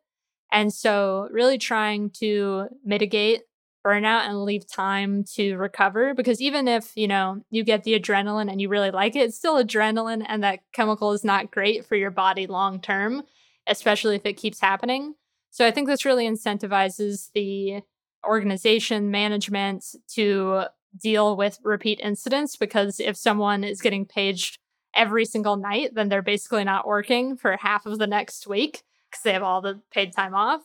[0.51, 3.43] And so, really trying to mitigate
[3.85, 8.51] burnout and leave time to recover because even if, you know, you get the adrenaline
[8.51, 11.97] and you really like it, it's still adrenaline and that chemical is not great for
[11.97, 13.23] your body long term,
[13.67, 15.15] especially if it keeps happening.
[15.51, 17.83] So, I think this really incentivizes the
[18.27, 20.65] organization management to
[21.01, 24.59] deal with repeat incidents because if someone is getting paged
[24.95, 29.23] every single night, then they're basically not working for half of the next week because
[29.23, 30.63] they have all the paid time off.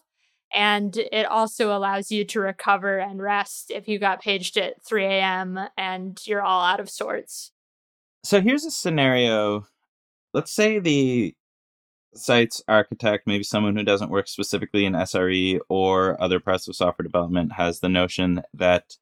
[0.53, 5.05] And it also allows you to recover and rest if you got paged at 3
[5.05, 5.59] a.m.
[5.77, 7.51] and you're all out of sorts.
[8.23, 9.65] So here's a scenario.
[10.33, 11.35] Let's say the
[12.15, 17.03] site's architect, maybe someone who doesn't work specifically in SRE or other parts of software
[17.03, 18.97] development, has the notion that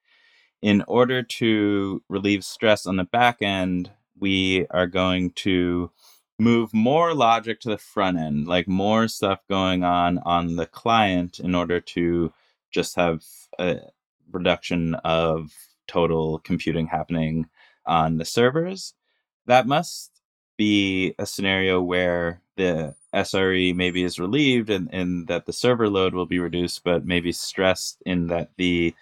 [0.62, 5.91] in order to relieve stress on the back end, we are going to
[6.38, 11.39] move more logic to the front end, like more stuff going on on the client
[11.39, 12.32] in order to
[12.71, 13.24] just have
[13.60, 13.80] a
[14.32, 15.52] reduction of
[15.88, 17.47] total computing happening
[17.86, 18.93] on the servers.
[19.45, 20.21] That must
[20.58, 26.13] be a scenario where the SRE maybe is relieved and, and that the server load
[26.13, 28.93] will be reduced, but maybe stressed in that the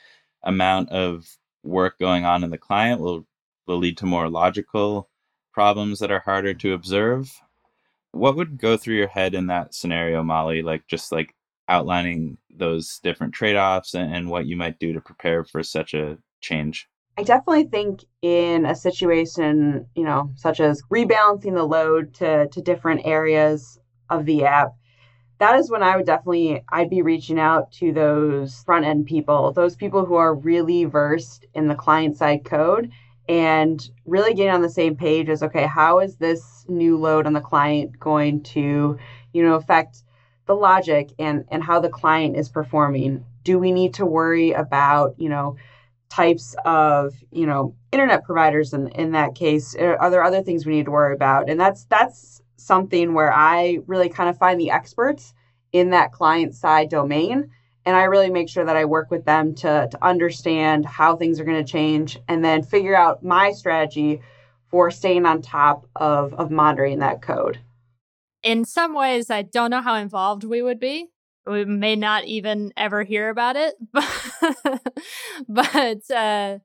[0.44, 3.26] amount of work going on in the client will
[3.68, 5.10] will lead to more logical
[5.54, 7.42] problems that are harder to observe.
[8.12, 10.62] What would go through your head in that scenario, Molly?
[10.64, 11.36] Like just like
[11.68, 16.18] outlining those different trade-offs and, and what you might do to prepare for such a
[16.42, 16.88] change.
[17.20, 22.62] I definitely think in a situation, you know, such as rebalancing the load to to
[22.62, 23.78] different areas
[24.10, 24.76] of the app,
[25.40, 29.52] that is when I would definitely I'd be reaching out to those front end people,
[29.52, 32.90] those people who are really versed in the client side code
[33.28, 37.34] and really getting on the same page as okay, how is this new load on
[37.34, 38.98] the client going to,
[39.34, 40.04] you know, affect
[40.46, 43.26] the logic and and how the client is performing?
[43.44, 45.58] Do we need to worry about, you know,
[46.10, 49.76] types of, you know, internet providers in in that case?
[49.80, 51.50] Uh, are there other things we need to worry about?
[51.50, 55.34] And that's that's something where I really kind of find the experts
[55.72, 57.50] in that client side domain.
[57.86, 61.40] And I really make sure that I work with them to, to understand how things
[61.40, 64.22] are going to change and then figure out my strategy
[64.68, 67.60] for staying on top of, of monitoring that code.
[68.44, 71.08] In some ways, I don't know how involved we would be.
[71.50, 73.76] We may not even ever hear about it,
[75.48, 76.60] but, uh,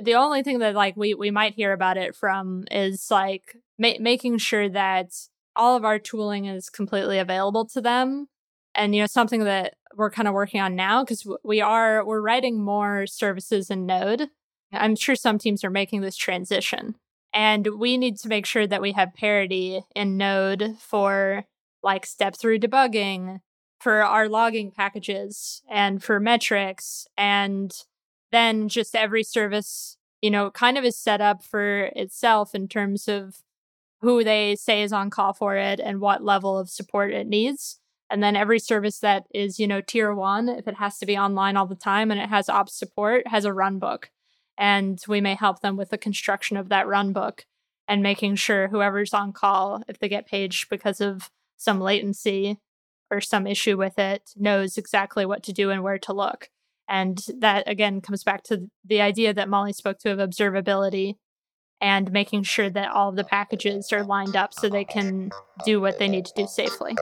[0.00, 3.98] the only thing that like we we might hear about it from is like ma-
[4.00, 5.12] making sure that
[5.56, 8.28] all of our tooling is completely available to them.
[8.74, 12.20] And you know something that we're kind of working on now because we are we're
[12.20, 14.28] writing more services in node.
[14.72, 16.94] I'm sure some teams are making this transition.
[17.32, 21.44] And we need to make sure that we have parity in node for
[21.82, 23.40] like step through debugging
[23.78, 27.84] for our logging packages and for metrics and
[28.32, 33.08] then just every service you know kind of is set up for itself in terms
[33.08, 33.42] of
[34.00, 37.80] who they say is on call for it and what level of support it needs.
[38.10, 41.18] And then every service that is, you know, tier one, if it has to be
[41.18, 44.10] online all the time and it has ops support, has a run book.
[44.56, 47.44] And we may help them with the construction of that run book
[47.86, 52.58] and making sure whoever's on call, if they get paged because of some latency
[53.10, 56.50] or some issue with it, knows exactly what to do and where to look.
[56.88, 61.16] And that again comes back to the idea that Molly spoke to of observability
[61.80, 65.30] and making sure that all of the packages are lined up so they can
[65.64, 66.96] do what they need to do safely.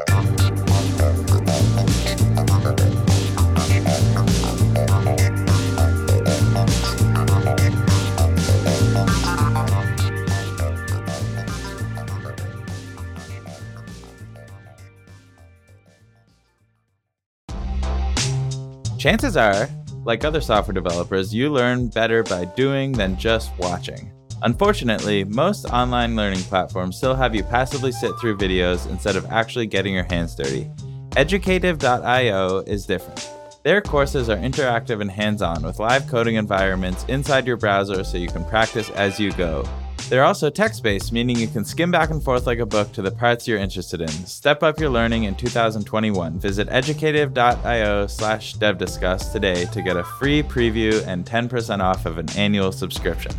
[19.07, 19.69] Chances are,
[20.05, 24.11] like other software developers, you learn better by doing than just watching.
[24.43, 29.69] Unfortunately, most online learning platforms still have you passively sit through videos instead of actually
[29.69, 30.69] getting your hands dirty.
[31.17, 33.31] Educative.io is different.
[33.63, 38.19] Their courses are interactive and hands on with live coding environments inside your browser so
[38.19, 39.65] you can practice as you go.
[40.09, 43.03] They're also text based, meaning you can skim back and forth like a book to
[43.03, 44.09] the parts you're interested in.
[44.09, 46.39] Step up your learning in 2021.
[46.39, 52.31] Visit educative.io slash devdiscuss today to get a free preview and 10% off of an
[52.37, 53.33] annual subscription.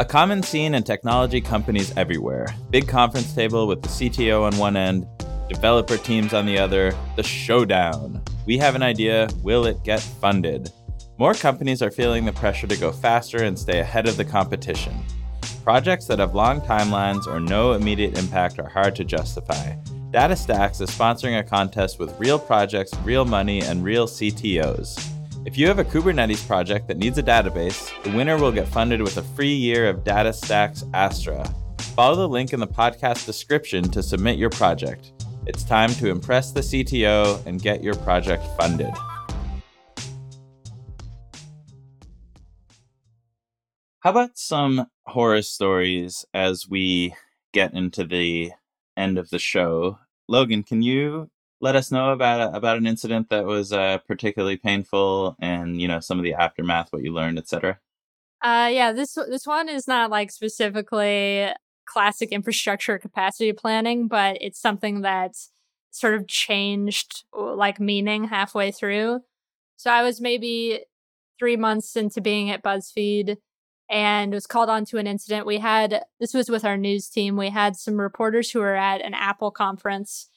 [0.00, 2.46] A common scene in technology companies everywhere.
[2.70, 5.06] Big conference table with the CTO on one end,
[5.48, 8.22] developer teams on the other, the showdown.
[8.46, 10.70] We have an idea, will it get funded?
[11.18, 14.94] More companies are feeling the pressure to go faster and stay ahead of the competition.
[15.68, 19.74] Projects that have long timelines or no immediate impact are hard to justify.
[20.12, 24.98] DataStax is sponsoring a contest with real projects, real money, and real CTOs.
[25.44, 29.02] If you have a Kubernetes project that needs a database, the winner will get funded
[29.02, 31.46] with a free year of DataStax Astra.
[31.94, 35.12] Follow the link in the podcast description to submit your project.
[35.44, 38.94] It's time to impress the CTO and get your project funded.
[44.00, 47.14] How about some horror stories as we
[47.52, 48.52] get into the
[48.96, 49.98] end of the show?
[50.28, 51.30] Logan, can you
[51.60, 56.00] let us know about about an incident that was uh, particularly painful and you know
[56.00, 57.78] some of the aftermath, what you learned, etc.
[58.42, 61.48] Uh, yeah, this this one is not like specifically
[61.86, 65.34] classic infrastructure capacity planning, but it's something that
[65.90, 69.20] sort of changed like meaning halfway through.
[69.76, 70.84] So I was maybe
[71.38, 73.36] three months into being at BuzzFeed
[73.90, 75.46] and was called on to an incident.
[75.46, 77.36] We had this was with our news team.
[77.36, 80.28] We had some reporters who were at an Apple conference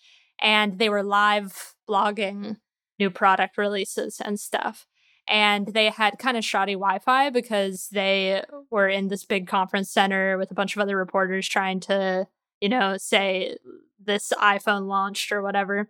[0.41, 2.57] and they were live blogging
[2.99, 4.85] new product releases and stuff.
[5.27, 9.89] And they had kind of shoddy Wi Fi because they were in this big conference
[9.91, 12.27] center with a bunch of other reporters trying to,
[12.59, 13.57] you know, say
[14.03, 15.89] this iPhone launched or whatever.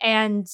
[0.00, 0.46] And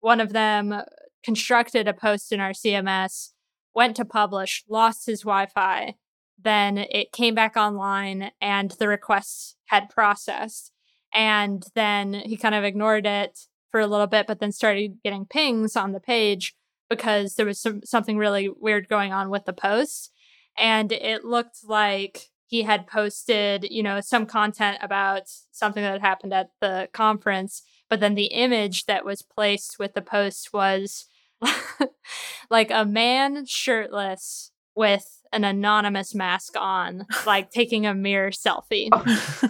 [0.00, 0.82] one of them
[1.24, 3.30] constructed a post in our CMS
[3.78, 5.94] went to publish, lost his Wi Fi.
[6.36, 10.72] Then it came back online and the requests had processed.
[11.14, 13.38] And then he kind of ignored it
[13.70, 16.56] for a little bit, but then started getting pings on the page
[16.90, 20.10] because there was some, something really weird going on with the post.
[20.56, 26.00] And it looked like he had posted, you know, some content about something that had
[26.00, 31.06] happened at the conference, but then the image that was placed with the post was
[32.50, 38.88] like a man shirtless with an anonymous mask on, like taking a mirror selfie.
[38.92, 39.48] Oh,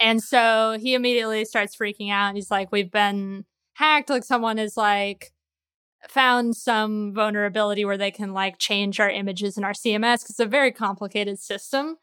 [0.00, 2.34] and so he immediately starts freaking out.
[2.34, 4.10] He's like, We've been hacked.
[4.10, 5.32] Like, someone is like,
[6.08, 10.40] found some vulnerability where they can like change our images in our CMS because it's
[10.40, 11.96] a very complicated system.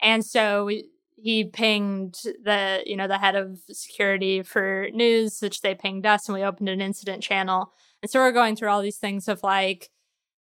[0.00, 0.88] And so we,
[1.20, 2.14] he pinged
[2.44, 6.44] the you know the head of security for news which they pinged us and we
[6.44, 7.72] opened an incident channel
[8.02, 9.90] and so we're going through all these things of like,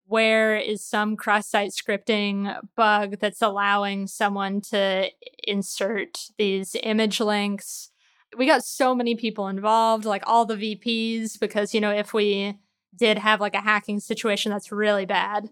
[0.07, 5.09] where is some cross site scripting bug that's allowing someone to
[5.42, 7.90] insert these image links?
[8.36, 12.57] We got so many people involved, like all the VPs, because, you know, if we
[12.94, 15.50] did have like a hacking situation, that's really bad.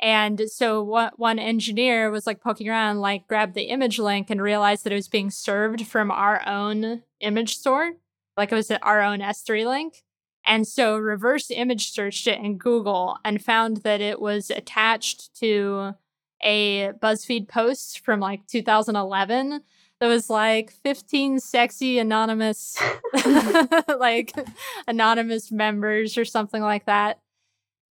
[0.00, 4.84] And so one engineer was like poking around, like grabbed the image link and realized
[4.84, 7.92] that it was being served from our own image store.
[8.34, 10.02] Like it was our own S3 link.
[10.46, 15.94] And so reverse image searched it in Google and found that it was attached to
[16.42, 19.60] a BuzzFeed post from like 2011
[20.00, 22.76] that was like 15 sexy anonymous
[23.98, 24.32] like
[24.88, 27.20] anonymous members or something like that.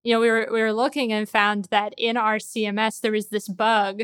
[0.04, 3.28] You know, we were we were looking and found that in our CMS there was
[3.28, 4.04] this bug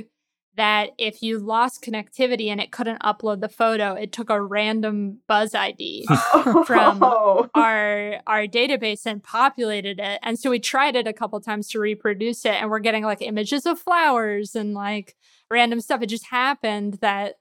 [0.57, 5.19] that if you lost connectivity and it couldn't upload the photo, it took a random
[5.27, 6.05] Buzz ID
[6.65, 7.49] from oh.
[7.53, 10.19] our our database and populated it.
[10.23, 13.21] And so we tried it a couple times to reproduce it, and we're getting like
[13.21, 15.15] images of flowers and like
[15.51, 16.01] random stuff.
[16.01, 17.35] It just happened that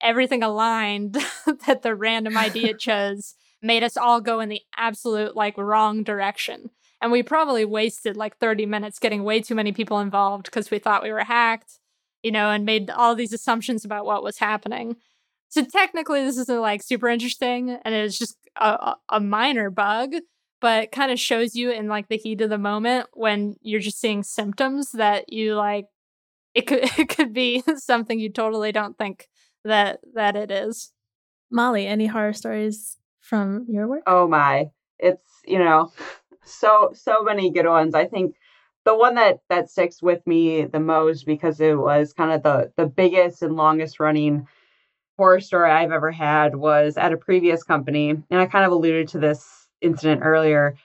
[0.00, 1.14] everything aligned
[1.66, 6.02] that the random ID it chose made us all go in the absolute like wrong
[6.02, 6.70] direction.
[7.02, 10.78] And we probably wasted like 30 minutes getting way too many people involved because we
[10.78, 11.79] thought we were hacked
[12.22, 14.96] you know, and made all these assumptions about what was happening.
[15.48, 20.14] So technically, this isn't like super interesting, and it's just a, a minor bug,
[20.60, 24.00] but kind of shows you in like the heat of the moment when you're just
[24.00, 25.86] seeing symptoms that you like.
[26.54, 29.28] It could it could be something you totally don't think
[29.64, 30.92] that that it is.
[31.50, 34.02] Molly, any horror stories from your work?
[34.06, 35.92] Oh my, it's you know,
[36.44, 37.94] so so many good ones.
[37.94, 38.36] I think
[38.90, 42.72] the one that that sticks with me the most because it was kind of the
[42.76, 44.48] the biggest and longest running
[45.16, 49.06] horror story I've ever had was at a previous company, and I kind of alluded
[49.08, 50.76] to this incident earlier.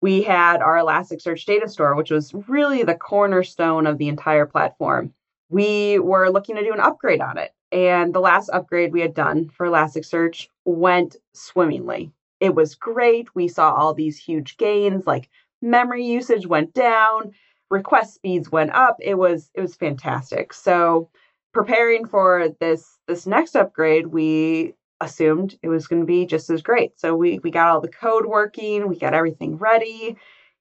[0.00, 5.14] We had our Elasticsearch data store, which was really the cornerstone of the entire platform.
[5.48, 7.52] we were looking to do an upgrade on it.
[7.70, 12.10] And the last upgrade we had done for Elasticsearch went swimmingly.
[12.40, 13.32] It was great.
[13.36, 15.28] We saw all these huge gains, like
[15.62, 17.32] memory usage went down,
[17.72, 18.98] request speeds went up.
[19.00, 20.52] It was it was fantastic.
[20.52, 21.08] So
[21.52, 26.62] preparing for this this next upgrade, we assumed it was going to be just as
[26.62, 27.00] great.
[27.00, 30.16] So we we got all the code working, we got everything ready,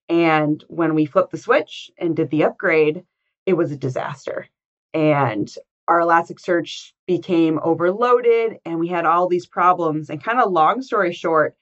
[0.10, 3.04] and when we flipped the switch and did the upgrade,
[3.46, 4.48] it was a disaster.
[4.94, 5.54] And
[5.88, 10.10] our Elasticsearch became overloaded and we had all these problems.
[10.10, 11.58] And kind of long story short,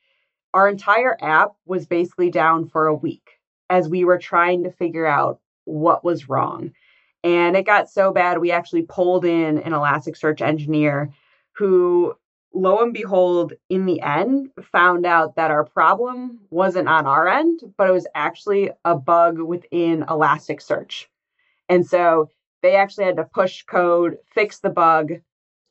[0.53, 3.38] our entire app was basically down for a week
[3.69, 6.71] as we were trying to figure out what was wrong.
[7.23, 11.13] And it got so bad, we actually pulled in an Elasticsearch engineer
[11.53, 12.15] who,
[12.53, 17.59] lo and behold, in the end, found out that our problem wasn't on our end,
[17.77, 21.05] but it was actually a bug within Elasticsearch.
[21.67, 22.29] And so
[22.61, 25.11] they actually had to push code, fix the bug,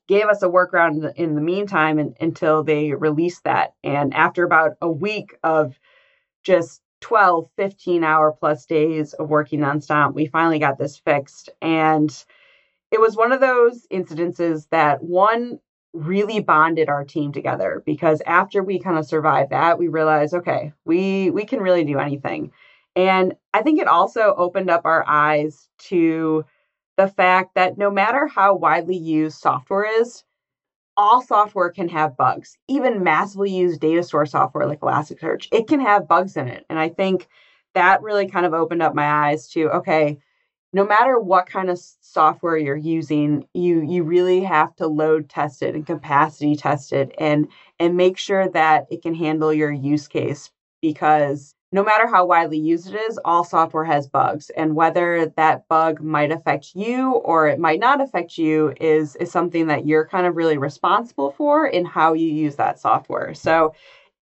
[0.07, 3.75] gave us a workaround in the, meantime and, until they released that.
[3.85, 5.79] And after about a week of
[6.45, 11.51] just 12, 15 hour plus days of working nonstop, we finally got this fixed.
[11.63, 12.11] And
[12.91, 15.61] it was one of those incidences that one
[15.93, 20.73] really bonded our team together because after we kind of survived that, we realized, okay,
[20.85, 22.53] we we can really do anything.
[22.97, 26.45] And I think it also opened up our eyes to
[26.97, 30.25] the fact that no matter how widely used software is,
[30.99, 32.59] all software can have bugs.
[32.69, 36.67] Even massively used data store software like Elasticsearch, it can have bugs in it.
[36.71, 37.29] And I think
[37.75, 40.19] that really kind of opened up my eyes to okay,
[40.73, 45.63] no matter what kind of software you're using, you you really have to load test
[45.63, 47.49] it and capacity test it and
[47.81, 50.51] and make sure that it can handle your use case
[50.83, 54.51] because no matter how widely used it is, all software has bugs.
[54.51, 59.31] And whether that bug might affect you or it might not affect you is, is
[59.31, 63.35] something that you're kind of really responsible for in how you use that software.
[63.35, 63.75] So,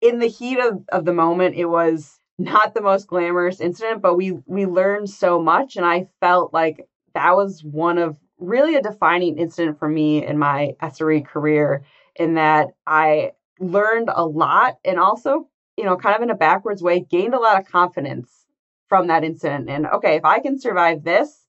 [0.02, 4.16] in the heat of, of the moment, it was not the most glamorous incident, but
[4.16, 5.78] we we learned so much.
[5.78, 10.38] And I felt like that was one of really a defining incident for me in
[10.38, 11.84] my SRE career,
[12.18, 15.48] in that I learned a lot and also
[15.78, 18.46] you know, kind of in a backwards way, gained a lot of confidence
[18.88, 19.70] from that incident.
[19.70, 21.46] And okay, if I can survive this,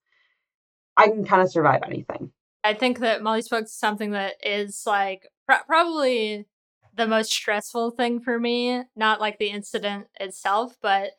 [0.97, 2.33] I can kind of survive anything.
[2.65, 6.47] I think that Molly spoke to something that is like pr- probably
[6.97, 11.11] the most stressful thing for me, not like the incident itself, but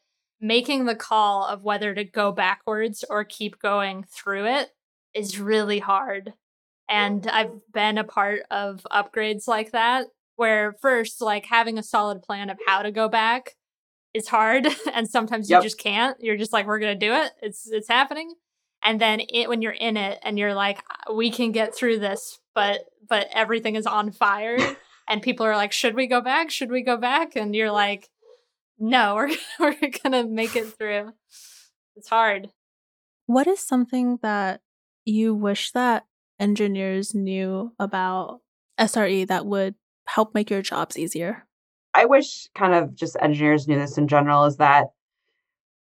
[0.41, 4.69] making the call of whether to go backwards or keep going through it
[5.13, 6.33] is really hard.
[6.89, 10.07] And I've been a part of upgrades like that
[10.37, 13.55] where first like having a solid plan of how to go back
[14.13, 15.59] is hard and sometimes yep.
[15.59, 16.15] you just can't.
[16.21, 17.33] You're just like we're gonna do it.
[17.41, 18.33] It's it's happening.
[18.83, 21.99] And then it when you're in it and you're like uh, we can get through
[21.99, 24.57] this but but everything is on fire
[25.09, 26.51] and people are like should we go back?
[26.51, 27.35] Should we go back?
[27.35, 28.07] And you're like
[28.79, 29.15] no
[29.59, 31.13] we're, we're gonna make it through.
[31.95, 32.49] It's hard.
[33.25, 34.61] What is something that
[35.03, 36.05] you wish that
[36.39, 38.41] engineers knew about
[38.79, 39.73] sre that would
[40.07, 41.45] help make your jobs easier?
[41.93, 44.87] I wish kind of just engineers knew this in general is that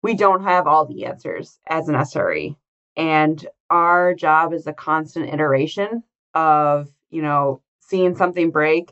[0.01, 2.55] we don't have all the answers as an SRE.
[2.95, 6.03] And our job is a constant iteration
[6.34, 8.91] of, you know, seeing something break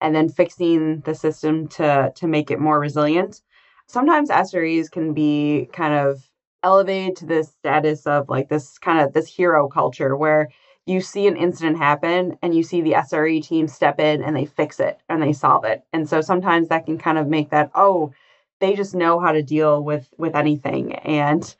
[0.00, 3.42] and then fixing the system to to make it more resilient.
[3.86, 6.28] Sometimes SREs can be kind of
[6.62, 10.48] elevated to this status of like this kind of this hero culture where
[10.86, 14.46] you see an incident happen and you see the SRE team step in and they
[14.46, 15.84] fix it and they solve it.
[15.92, 18.12] And so sometimes that can kind of make that, oh,
[18.60, 20.94] they just know how to deal with with anything.
[20.94, 21.54] And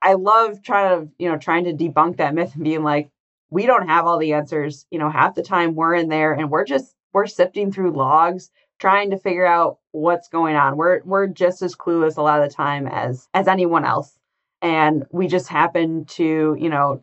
[0.00, 3.10] I love trying to, you know, trying to debunk that myth and being like,
[3.50, 4.86] we don't have all the answers.
[4.90, 8.50] You know, half the time we're in there and we're just we're sifting through logs
[8.78, 10.76] trying to figure out what's going on.
[10.76, 14.16] We're we're just as clueless a lot of the time as as anyone else.
[14.62, 17.02] And we just happen to, you know,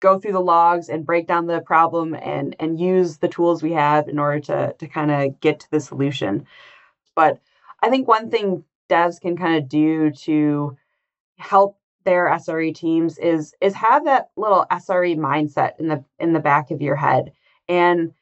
[0.00, 3.72] go through the logs and break down the problem and and use the tools we
[3.72, 6.46] have in order to to kind of get to the solution.
[7.14, 7.40] But
[7.82, 10.76] I think one thing devs can kind of do to
[11.38, 16.40] help their SRE teams is is have that little SRE mindset in the in the
[16.40, 17.32] back of your head.
[17.68, 18.12] And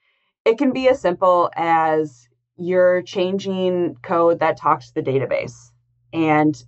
[0.45, 5.71] it can be as simple as you're changing code that talks to the database
[6.13, 6.65] and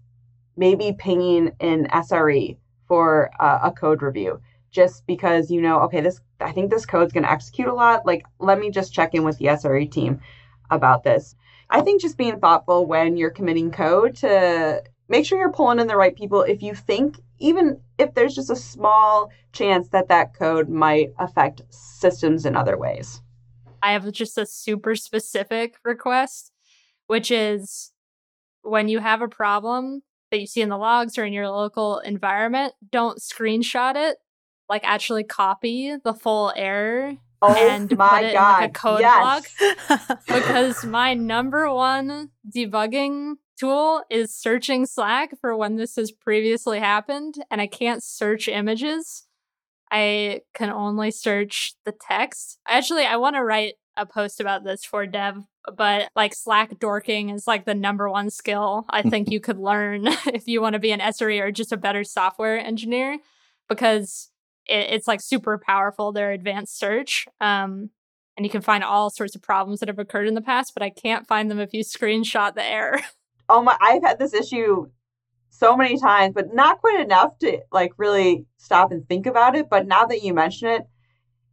[0.56, 2.56] maybe pinging an SRE
[2.86, 4.40] for a, a code review
[4.70, 8.06] just because you know, okay, this I think this code's going to execute a lot.
[8.06, 10.20] Like, let me just check in with the SRE team
[10.70, 11.34] about this.
[11.70, 15.86] I think just being thoughtful when you're committing code to make sure you're pulling in
[15.86, 16.42] the right people.
[16.42, 21.62] If you think even if there's just a small chance that that code might affect
[21.70, 23.20] systems in other ways.
[23.82, 26.52] I have just a super specific request,
[27.06, 27.92] which is
[28.62, 32.00] when you have a problem that you see in the logs or in your local
[32.00, 34.18] environment, don't screenshot it.
[34.68, 38.56] Like actually copy the full error Oh and my put it god!
[38.56, 39.54] in like a code yes.
[39.88, 46.78] block because my number one debugging tool is searching Slack for when this has previously
[46.78, 49.26] happened, and I can't search images.
[49.90, 52.58] I can only search the text.
[52.66, 55.44] Actually, I want to write a post about this for dev,
[55.76, 60.06] but like Slack dorking is like the number one skill I think you could learn
[60.26, 63.18] if you want to be an SRE or just a better software engineer
[63.68, 64.30] because
[64.68, 67.26] it, it's like super powerful, their advanced search.
[67.40, 67.90] Um,
[68.36, 70.82] and you can find all sorts of problems that have occurred in the past, but
[70.82, 73.00] I can't find them if you screenshot the error.
[73.50, 73.74] Oh my!
[73.80, 74.90] I've had this issue
[75.48, 79.70] so many times, but not quite enough to like really stop and think about it.
[79.70, 80.82] But now that you mention it,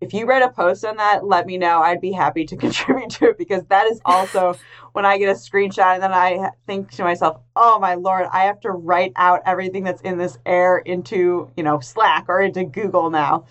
[0.01, 1.79] if you write a post on that, let me know.
[1.79, 4.55] I'd be happy to contribute to it because that is also
[4.93, 8.45] when I get a screenshot and then I think to myself, "Oh my lord, I
[8.45, 12.63] have to write out everything that's in this air into, you know, Slack or into
[12.63, 13.45] Google now."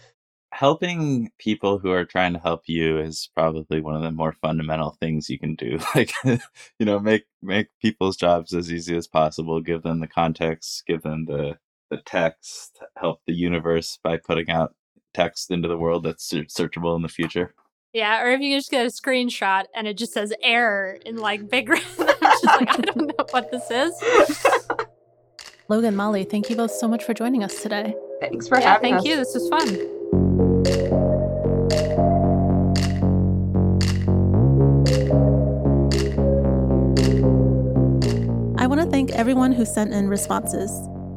[0.55, 4.97] helping people who are trying to help you is probably one of the more fundamental
[5.01, 9.61] things you can do like you know make make people's jobs as easy as possible
[9.61, 11.59] give them the context give them the
[11.91, 14.75] the text help the universe by putting out
[15.15, 17.55] text into the world that's searchable in the future
[17.93, 21.49] Yeah, or if you just get a screenshot and it just says error in like
[21.49, 23.95] big red, just like I don't know what this is.
[25.69, 27.95] Logan, Molly, thank you both so much for joining us today.
[28.21, 29.05] Thanks for yeah, having thank us.
[29.07, 29.17] you.
[29.17, 29.95] This was fun.
[38.59, 40.71] I want to thank everyone who sent in responses.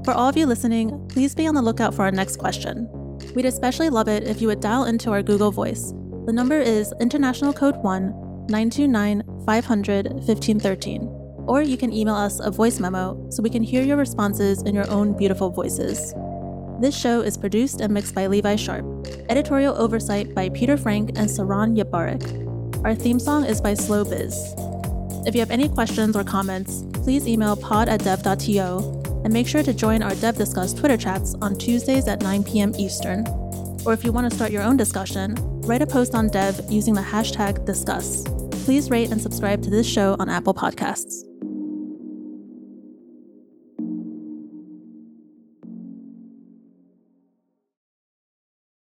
[0.05, 2.89] For all of you listening, please be on the lookout for our next question.
[3.37, 5.93] We'd especially love it if you would dial into our Google Voice.
[6.25, 11.03] The number is International Code 1 929 500 1513.
[11.45, 14.73] Or you can email us a voice memo so we can hear your responses in
[14.73, 16.15] your own beautiful voices.
[16.81, 19.05] This show is produced and mixed by Levi Sharpe.
[19.29, 22.83] Editorial oversight by Peter Frank and Saron Yitbarek.
[22.83, 24.55] Our theme song is by Slow Biz.
[25.27, 28.96] If you have any questions or comments, please email pod at dev.to
[29.27, 32.73] and make sure to join our Dev Discuss Twitter chats on Tuesdays at 9 p.m.
[32.77, 33.27] Eastern.
[33.85, 36.93] Or if you want to start your own discussion, write a post on Dev using
[36.93, 38.23] the hashtag discuss.
[38.63, 41.25] Please rate and subscribe to this show on Apple Podcasts.